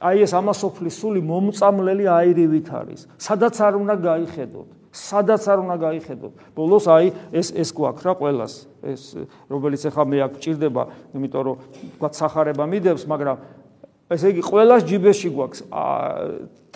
[0.00, 3.00] აი ეს ამასოფლის სული მომწამვლელი აირივით არის.
[3.20, 6.32] სადაც არ უნდა გაიხედოთ სადაც არ უნდა გაიხედოთ.
[6.56, 9.02] ბოლოს აი ეს ეს გვაქვს რა ყოველას ეს
[9.46, 10.82] რომელიც ახლა მე აქ ჭირდება
[11.14, 11.56] იმიტომ რომ
[11.94, 13.36] თქვა სახარება მიდევს მაგრამ
[14.10, 15.60] ესე იგი ყოველას ჯიბეში გვაქვს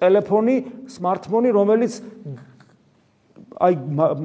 [0.01, 0.57] ტელეფონი,
[0.91, 2.03] smartphone, რომელიც
[3.55, 3.77] აი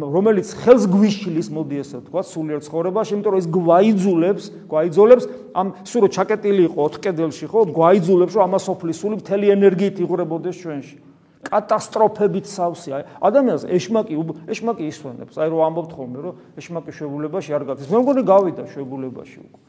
[0.10, 6.02] რომელიც ხელს გვიშლის, მოდი ესე ვთქვა, სულიერ ცხოვრებაში, იმიტომ რომ ეს გვაიძულებს, გვაიძულებს ამ სულ
[6.02, 10.98] რო ჩაკეტილი იყო ოთხკედელში, ხო, გვაიძულებს, რომ ამას ოფლის სული მთელი ენერგიით იღრებოდეს ჩვენში.
[11.40, 13.06] კატასტროფებით სავსე.
[13.24, 14.14] ადამიანს ეშმაკი
[14.50, 15.36] ეშმაკი ისვენებს.
[15.40, 17.88] აი რო ამბობთ ხოლმე, რომ ეშმაკი შვებულებაში არ გადის.
[17.88, 19.60] მე მგონი გავიდა შვებულებაში უკვე.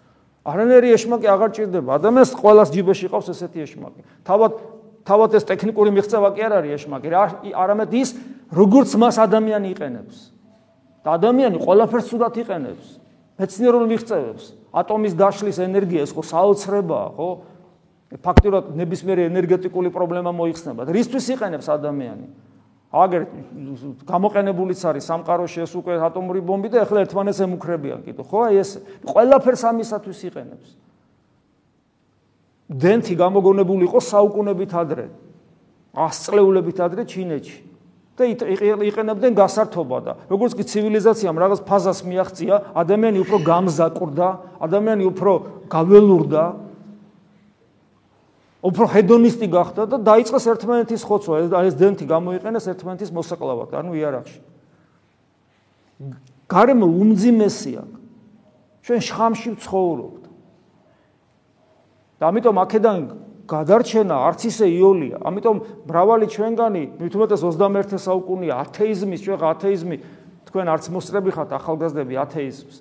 [0.50, 1.90] არანაირი ეშმაკი აღარ ჭირდება.
[2.00, 4.00] ადამიანს ყოველას ჯიბეში ყავს ესეთი ეშმაკი.
[4.26, 4.52] თავად
[5.04, 7.08] თავად ეს ტექნიკური მიღწევა კი არ არის ეშმაკი,
[7.54, 8.14] არამედ ის
[8.52, 10.16] როგორც მას ადამიანი იყენებს.
[11.00, 12.86] და ადამიანი ყველაფერს სულად იყენებს.
[13.40, 17.28] მეცნიერულ მიღწევებს, ატომის დაშლის ენერგია ეს ხო საოცრებაა, ხო?
[18.20, 20.84] ფაქტურად ნებისმიერი ენერგეტიკული პრობლემა მოიხსნება.
[20.92, 22.26] რისთვის იყენებს ადამიანი?
[22.90, 23.22] აგერ
[24.02, 28.38] გამოყენებულიც არის სამყაროში ეს უკვე ატომური ბომბი და ეხლა ერთმანეთს ემუქრებიან კიდე, ხო?
[28.50, 28.70] აი ეს
[29.06, 30.68] ყველაფერს ამისათვის იყენებს.
[32.70, 35.06] დენთი გამოგონებული იყო საუკუნებით ადრე.
[35.90, 37.58] ასწლეულებით ადრე ჩინეთში.
[38.20, 38.28] და
[38.84, 44.28] იყენებდნენ გასართობა და როგორც კი ცივილიზაციამ რაღაც ფაზას მიაღწია, ადამიანი უფრო გამზაკურდა,
[44.60, 45.32] ადამიანი უფრო
[45.72, 46.44] გაველურდა.
[48.60, 54.40] უფრო ჰედონისტი გახდა და დაიწყეს ერთმანეთის ხოცვა, ეს დენთი გამოიყენეს ერთმანეთის მოსაკლავად, ანუ იარაღში.
[56.44, 57.82] გარემო უმძიმესია.
[58.84, 60.19] ჩვენ შხამში ვცხოვრობთ.
[62.20, 62.98] და ამიტომ აქედან
[63.48, 65.16] გადარჩენა არც ისე იოლია.
[65.24, 65.56] ამიტომ
[65.88, 69.96] მრავალი ჩვენგანი, მithumetes 21 საუკუნია ათეიზმის, ჩვენ ათეიზმი
[70.46, 72.76] თქვენ არც მოსწრები ხართ ახალგაზრდები ათეიზმს,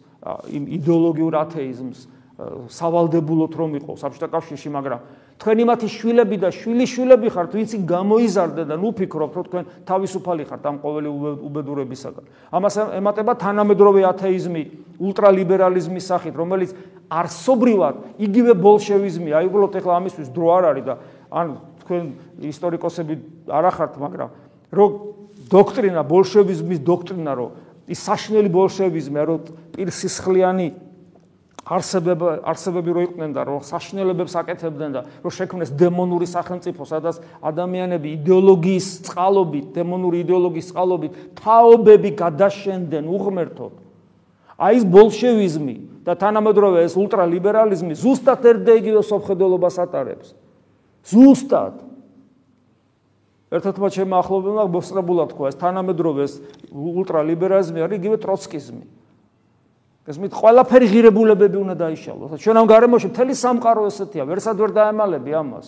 [0.51, 1.99] იმ იდეოლოგიურ ათეიზმს
[2.39, 4.99] სავალდებულოთ რომ იყო საბჭოთა კავშირში, მაგრამ
[5.39, 10.63] თქვენი მათი შვილები და შვილიშვილები ხართ, ვინც გამოიზარდა და ნუ ფიქრობთ, რომ თქვენ თავისუფალი ხართ
[10.63, 11.09] ამ ყოველი
[11.43, 12.23] უბედურებისაგან.
[12.55, 14.63] ამას ემატება თანამედროვე ათეიზმი,
[15.03, 16.71] ულტრალიბერალიზმის სახით, რომელიც
[17.11, 20.93] არსობრივად იგივე ბოლშევიზმი, აი უბრალოდ ეხლა ამისთვის დრო არ არის და
[21.27, 21.47] ან
[21.83, 22.03] თქვენ
[22.39, 23.13] ისტორიკოსები
[23.51, 24.29] არ ახართ, მაგრამ
[24.71, 24.89] რომ
[25.49, 27.49] დოქტრინა ბოლშევიზმის დოქტრინა რომ
[27.89, 29.39] ის საშნელი ბოლშევიზმი, რომ
[29.73, 30.67] პირსისხლიანი
[31.69, 38.09] არსებება არსებები რო იყვნენ და რომ საშინელებებს აკეთებდნენ და რომ შექმნეს დემონური სახელმწიფო, სადაც ადამიანები
[38.17, 43.73] იდეოლოგიის წყალობით, დემონური იდეოლოგიის წყალობით თაობები გადაშენდნენ უღმერთოდ.
[44.57, 45.75] აი ეს ბოლშევიზმი
[46.09, 50.33] და თანამედროვე ეს ულტრალიბერალიზმი ზუსტად ერთ და იგივე სოფხედელობას ატარებს.
[51.05, 51.85] ზუსტად.
[53.53, 56.33] ერთადმა ჩემმა ახლობელმა მოსწრებულად თქვა ეს თანამედროვე ეს
[56.73, 58.98] ულტრალიბერალიზმი არის იგივე ტროცკიზმი.
[60.09, 62.41] ეს მით ყველაფერი ღირებულებები უნდა დაიშალოს.
[62.41, 65.67] ჩვენ ამ გარემოში მთელი სამყარო ესეთია, ვერსად ვერ დაემალები ამას.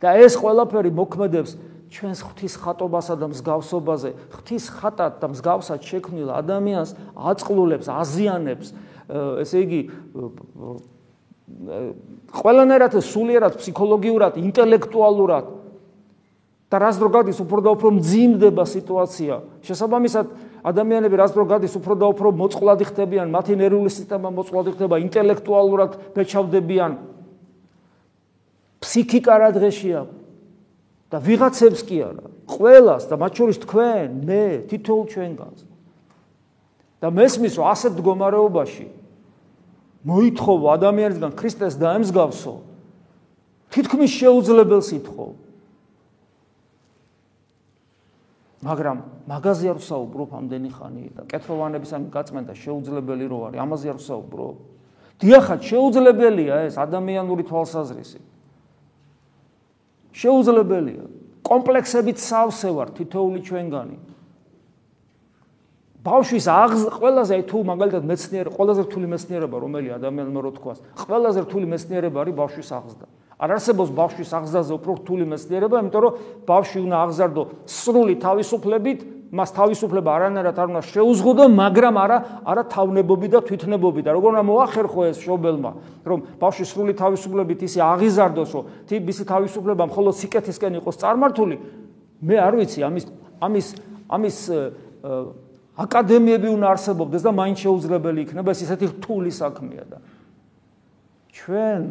[0.00, 1.50] და ეს ყველაფერი მოქმედებს
[1.92, 8.68] ჩვენს ღვთის ხატობასა და მსგავსობაზე, ღვთის ხატად და მსგავსად შექმნილ ადამიანს აწყლულებს, აზიანებს,
[9.42, 9.80] ესე იგი
[12.28, 15.44] ყველანაირად სულიერად, ფსიქოლოგიურად, ინტელექტუალურად
[16.68, 19.34] და რაც დრო გადის უფრო და უფრო მძიმდება სიტუაცია.
[19.64, 20.26] შესაბამისად
[20.68, 25.90] ადამიანები რაც დრო გადის უფრო და უფრო მოწყვლადი ხდებიან, მათი ნერვული სისტემა მოწყვლადი ხდება, ინტელექტუალურად
[26.12, 26.92] ბეჭავდებიან.
[28.84, 30.00] ფსიქიკა რა დღეშია?
[31.08, 35.60] და ვიღაცებს კი არა, ყველას და მათ შორის თქვენ, მე, თითოეულ ჩვენგანს.
[37.00, 38.86] და მესმის რომ ასეთ მდგომარეობაში
[40.04, 42.54] მოითხოვ ადამიანისგან ქრისტეს დაემსგავსო,
[43.72, 45.47] თითქმის შეუძლებელს ითხოვ.
[48.58, 48.98] მაგრამ
[49.30, 54.54] მაგაზე არ ვსაუბრობ ამდენი ხანი და კეთროვანების ამ გაწმენდა შეუძლებელი რო არის ამაზე არ ვსაუბრობ.
[55.22, 58.20] დიახაც შეუძლებელია ეს ადამიანური თვალსაზრისი.
[60.10, 61.04] შეუძლებელია.
[61.46, 63.98] კომპლექსებით სავსე ვარ თითოული ჩვენგანი.
[66.08, 71.66] ბავშვის აღზ ყველაზე თუ მაგალითად მეცნიერ ყველაზე რთული მეცნიერება რომელი ადამიანმა რო თქვას ყველაზე რთული
[71.74, 73.06] მეცნიერება არის ბავშვის აღზრდა
[73.38, 76.14] არ არსებობს ბავშვის აღზრდაზე უფრო რთული მეცნიერება, იმიტომ რომ
[76.48, 78.98] ბავშვი უნდა აღზარდო სრული თავისუფლებით,
[79.28, 84.44] მას თავისუფლება არანაირად არ უნდა შეუზღუდო, მაგრამ არა არა თავნებობი და თვითნებობი და როგორ უნდა
[84.48, 85.70] მოახერხო ეს შობელმა,
[86.08, 91.56] რომ ბავშვი სრული თავისუფლებით ისე აღიზარდოს, რომ თიბისი თავისუფლება მხოლოდ სიკეთისკენ იყოს წარმართული,
[92.24, 93.04] მე არ ვიცი ამის
[93.38, 93.66] ამის
[94.10, 94.38] ამის
[95.78, 99.98] აკადემიები უნდა არსებობდეს და მაინც შეუძლებელი იქნება ეს ისეთი რთული საქმეა და
[101.38, 101.82] ჩვენ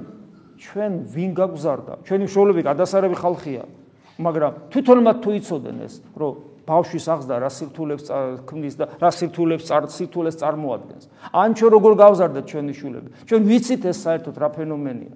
[0.58, 1.94] ჩვენ ვინ გაგზარდა?
[2.04, 3.64] ჩვენი შოულები გადასარევი ხალხია.
[4.18, 6.32] მაგრამ თვითონ მათ თუ იცოდნენ ეს, რომ
[6.68, 8.06] ბავშვის აღზრდა რა სირთულებს
[8.50, 11.04] ქმნის და რა სირთულებს სირთულეს წარმოადგენს.
[11.32, 13.10] ან ჩვენ როგორ გავზარდეთ ჩვენი შულები?
[13.30, 15.16] ჩვენ ვიცით ეს საერთოდ რა ფენომენია.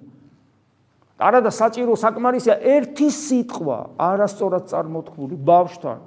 [1.22, 5.98] არადა საჭირო საკმარისია ერთი სიტყვა არასწორად წარმოთქმული ბავშვთან.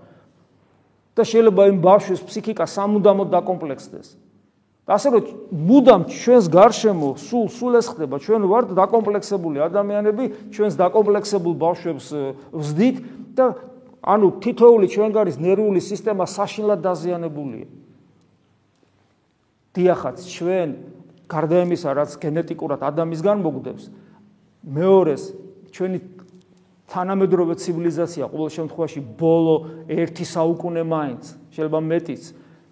[1.15, 4.07] და შეიძლება იმ ბავშვის ფსიქიკა სამუდამოდ დაკომპლექსდეს.
[4.85, 8.21] ასე რომ მუდამ ჩვენს გარშემო სულ სულ ეს ხდება.
[8.21, 12.05] ჩვენ ვართ დაკომპლექსებული ადამიანები ჩვენს დაკომპლექსებულ ბავშვებს
[12.53, 12.97] ვზდით
[13.33, 13.45] და
[14.05, 17.65] ანუ თითოეული ჩვენგარის ნერვული სისტემა საშინლად დაზიანებულია.
[19.73, 20.69] დიახაც ჩვენ
[21.25, 23.89] გარდა იმისა რაც გენეტიკურად ადამიანისგან მოგდებს
[24.61, 25.23] მეორეს
[25.73, 25.97] ჩვენი
[26.93, 29.55] თანამედროვე ცივილიზაცია ყოველ შემთხვევაში ბოლო
[29.89, 32.23] 1 საუკუნე მაინც შეიძლება მეტიც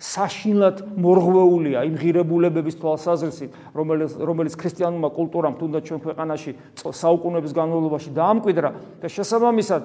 [0.03, 8.69] საშინლად მორღვეულია იმ ღირებულებების თვალსაზრისით, რომელიც რომელიც ქრისტიანულმა კულტურამ თუნდაც ჩვენ ქვეყანაში საუკუნეების განმავლობაში დაამკვიდრა
[8.99, 9.81] და შესაბამისად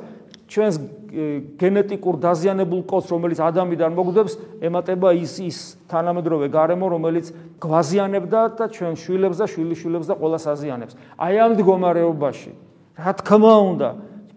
[0.49, 0.77] ჩვენს
[1.61, 5.59] გენეტიკურ დაზიანებულ კოდს, რომელიც ადამიანიდან მოგდებს, ემატება ის ის
[5.93, 10.95] თანამედროვე გარემო, რომელიც გვაზიანებდა და ჩვენ შვილებს და შვილიშვილებს და ყოველას აზიანებს.
[11.21, 12.51] აი ამ მდგომარეობაში,
[12.97, 13.89] რა თქმა უნდა,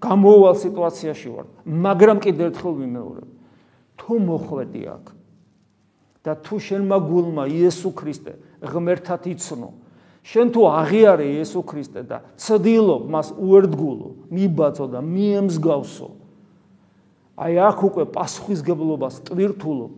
[0.04, 3.28] გამოუვალ სიტუაციაში ვარ, მაგრამ კიდევ ერთხელ ვიმეორებ.
[4.02, 5.06] თუ მოხვედი აქ,
[6.22, 9.70] და თუ შენმა გულმა იესო ქრისტე ღმერთად იცნო.
[10.22, 16.10] შენ თუ აღიარე იესო ქრისტე და ცდილობ მას უერთგულო მიბაძო და მიემსგავსო.
[17.42, 19.94] აი აქ უკვე პასუხისგებლობას ტვირთულობ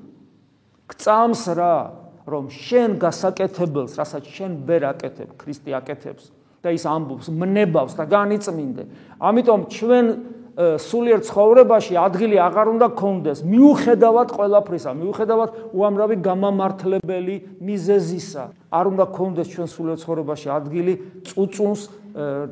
[0.88, 1.75] გწამს რა
[2.23, 6.31] რომ შენ გასაკეთებელს რასაც შენ ვერ აკეთებ ქრისტე აკეთებს
[6.63, 8.83] და ის ამბობს მნებავს და განიწმინდე.
[9.19, 10.05] ამიტომ ჩვენ
[10.53, 13.39] სულიერ ცხოვრებაში ადგილი აღარ უნდა გქონდეს.
[13.41, 20.93] მიუხედავად ყველაფრისა მიუხედავად უამრავი გამამართლებელი მიზეზისა არ უნდა გქონდეს ჩვენ სულიერ ცხოვრებაში ადგილი
[21.25, 21.81] წუწუნს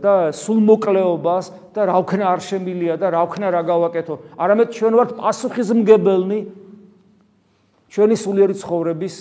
[0.02, 1.46] და სულმოკლეობას
[1.78, 4.16] და რა ვქნა არ შემილია და რა ვქნა რა გავაკეთო.
[4.34, 6.40] არამედ ჩვენ ვართ პასუხისმგებელნი
[7.94, 9.16] ჩვენი სულიერი ცხოვრების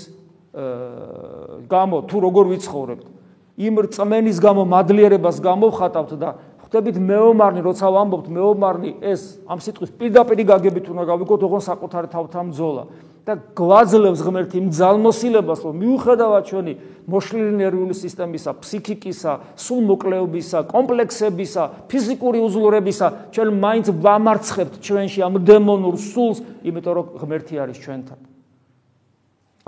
[1.68, 3.06] გამო თუ როგორ ვიცხოვრებთ.
[3.60, 6.30] იმ რწმენის გამო მადლიერებას გამოვხატავთ და
[6.70, 12.54] ხვდებით მეომარნი, როცა ვამბობთ მეომარნი, ეს ამ სიტყვის პირდაპირ გაგებით უნდა გავიგოთ, ოღონ საკუთარ თავთან
[12.54, 12.84] ბძოლა
[13.26, 16.72] და გვაძლევს ღმერთი მძალმოსილებას, რომ მიუხედავად ჩვენი
[17.10, 25.96] მოშლილი ნერვული სისტემისა, ფსიქიკისა, სულ მოკლეობისა, კომპლექსებისა, ფიზიკური უზლურებისა, ჩვენ მაინც ვამარცხებთ ჩვენში ამ დემონურ
[26.00, 28.18] სულს, იმიტომ რომ ღმერთი არის ჩვენთან.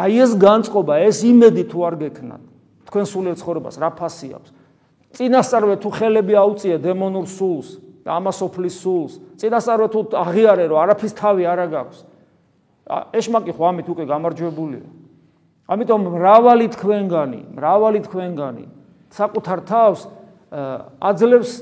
[0.01, 2.43] აი ეს განწყობა, ეს იმედი თუ არ გექნათ,
[2.89, 4.51] თქვენ სულიერ ცხოვრებას რა ფასი აქვს
[5.17, 7.69] წინასწარვე თუ ხელები აუწია დემონურ სულს
[8.05, 11.99] და ამასოფლის სულს წინასწარვე თუ აღიარე რომ არაფრის თავი არ აქვს.
[13.17, 14.87] ეშმაკი ხო ამით უკვე გამარჯვებულია
[15.73, 18.65] ამიტომ მრავალი თქვენგანი მრავალი თქვენგანი
[19.15, 20.01] საკუთარ თავს
[21.01, 21.53] აძლევს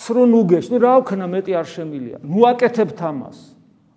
[0.00, 2.18] ცრუნ უგეშ ნუ რა ვქნა მეტი არ შემილია?
[2.24, 3.38] ნუ აკეთებთ ამას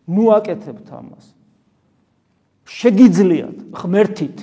[0.09, 1.25] ნუ აკეთებთ ამას
[2.67, 4.37] შეგიძლიათ ღმერთით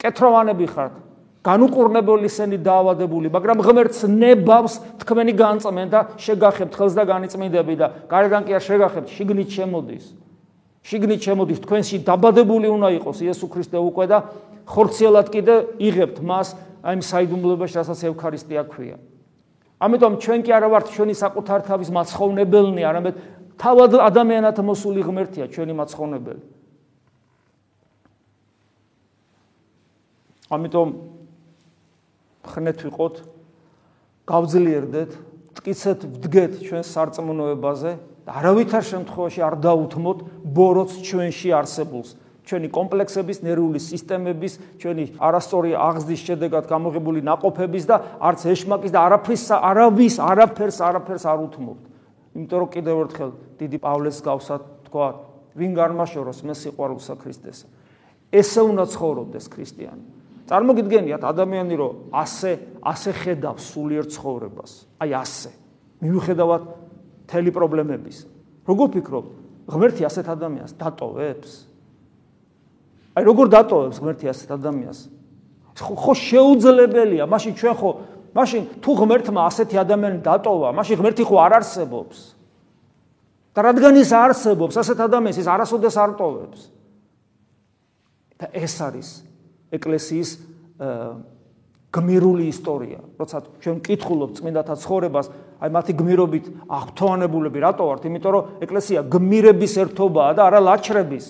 [0.00, 0.94] კეთროვანები ხართ
[1.40, 8.44] განუყურნებელი სენი დაავადებული, მაგრამ ღმერთს ნებავს თქვენი განწმენ და შეგახებთ ხელს და განიწმინდები და გარეგან
[8.44, 10.04] კი არ შეგახებთ, შიგნით შემოდის.
[10.84, 14.18] შიგნით შემოდის თქვენში დაბადებული უნდა იყოს იესო ქრისტე უკვე და
[14.68, 16.48] ხორციელად კიდე იღებთ მას
[16.84, 18.96] აი იმ საიდუმლოებაში, რასაც ევქარისტია ქვია.
[19.80, 23.14] ამიტომ ჩვენ კი არა ვართ ჩვენი საკუთარ თავის მაცხოვნებელნი, არამედ
[23.60, 26.42] თავად ადამიანათა მოსული ღმერთია ჩვენი მაცხოვნებელი.
[30.50, 30.88] ამიტომ
[32.46, 33.14] ხნეთ ვიყოთ,
[34.30, 35.10] გავძლიერდეთ,
[35.50, 37.92] მткиცეთ ვდგეთ ჩვენ სარწმუნოებაზე
[38.24, 40.18] და არავითარ შემთხვევაში არ დაუთმოთ
[40.56, 42.10] ბოროტს ჩვენში არსებულს.
[42.50, 49.44] ჩვენი კომპლექსების, ნერვული სისტემების, ჩვენი არასწორი აღზრდის შედეგად გამოღებული ناقოფების და არც ეშმაკის და არაფრის
[49.54, 51.82] არავის არაფერს არაფერს არ უთმობთ.
[52.34, 55.08] იმიტომ რომ კიდევ ერთხელ დიდი პავლეს გავსად თქვა,
[55.54, 57.66] ვინ განმაშოროს მე სიყვარულსა ქრისტესა.
[58.30, 60.19] ესე უნდა ცხოვრობდეს ქრისტიანი.
[60.50, 64.70] წარმოგიდგენიათ ადამიანი რომ ასე ასე ხედავს სულიერ ცხოვრებას.
[64.98, 65.50] აი ასე.
[66.02, 66.62] მიუხედავად
[67.30, 68.26] თელი პრობლემების.
[68.66, 69.24] როგორ ფიქრობ
[69.70, 71.50] ღმერთი ასეთ ადამიანს დატოვებს.
[73.14, 74.98] აი როგორ დატოვებს ღმერთი ასეთ ადამიანს?
[75.78, 77.24] ხო შეუძლებელია.
[77.30, 77.90] მაშინ ჩვენ ხო
[78.34, 82.18] მაშინ თუ ღმერთმა ასეთი ადამიანი დატოვა მაშინ ღმერთი ხო არ არსებობს.
[83.54, 86.60] და რადგან ის არსებობს ასეთ ადამიანს ის არასოდეს არ ტოვებს.
[88.38, 89.29] და ეს არის
[89.70, 90.30] ეკლესიის
[91.90, 93.00] გმირული ისტორია.
[93.18, 95.26] როცა ჩვენ მკითხულობთ წმინდათა ცხოვრებას,
[95.58, 98.02] აი მათი გმირობით აღთვანებულები რატო ვართ?
[98.06, 101.26] იმიტომ რომ ეკლესია გმირების ერთობაა და არა ლაჩრების.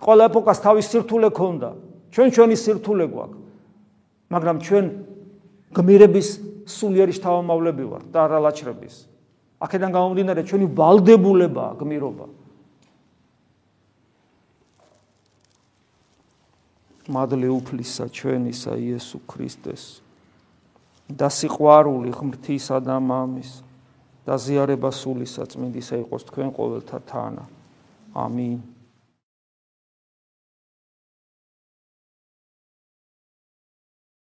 [0.00, 1.70] ყველა ეპოქას თავის სირთულე ქონდა.
[2.12, 3.38] ჩვენ ჩვენი სირთულე გვაქვს.
[4.32, 4.84] მაგრამ ჩვენ
[5.76, 6.28] გმირების
[6.64, 8.94] სულიერი შთამომავლები ვართ და არა ლაჩრების.
[9.60, 12.26] აქედან გამომდინარე ჩვენი ვალდებულებაა გმირობა.
[17.08, 20.04] მადლე უფლისა ჩვენისა იესო ქრისტეს.
[21.04, 23.60] და სიყვარული ღმრთისა და მამის
[24.24, 27.44] და ზიარება სულისა წმინდისა იყოს თქვენ ყოველთა თანა.
[28.16, 28.56] ამინ